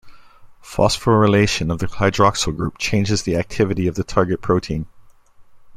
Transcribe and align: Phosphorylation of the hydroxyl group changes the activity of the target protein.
Phosphorylation 0.63 1.71
of 1.71 1.77
the 1.77 1.85
hydroxyl 1.85 2.57
group 2.57 2.79
changes 2.79 3.21
the 3.21 3.35
activity 3.35 3.85
of 3.85 3.93
the 3.93 4.03
target 4.03 4.41
protein. 4.41 4.87